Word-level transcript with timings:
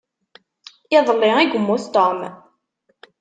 Iḍelli 0.97 1.31
i 1.43 1.45
yemmut 1.51 1.85
Tom. 1.93 2.19